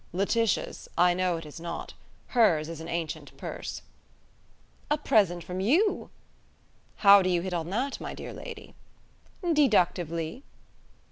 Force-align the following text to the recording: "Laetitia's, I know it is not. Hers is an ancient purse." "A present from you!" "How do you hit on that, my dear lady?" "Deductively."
"Laetitia's, 0.13 0.89
I 0.97 1.13
know 1.13 1.37
it 1.37 1.45
is 1.45 1.59
not. 1.59 1.93
Hers 2.29 2.69
is 2.69 2.81
an 2.81 2.87
ancient 2.87 3.37
purse." 3.37 3.83
"A 4.89 4.97
present 4.97 5.43
from 5.43 5.59
you!" 5.59 6.09
"How 7.05 7.21
do 7.21 7.29
you 7.29 7.41
hit 7.43 7.53
on 7.53 7.69
that, 7.69 8.01
my 8.01 8.15
dear 8.15 8.33
lady?" 8.33 8.73
"Deductively." 9.53 10.41